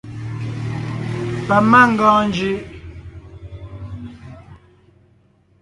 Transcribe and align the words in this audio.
Pamangɔɔn 1.47 2.21
njʉʼ. 2.33 2.59